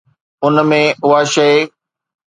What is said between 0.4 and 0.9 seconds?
ان ۾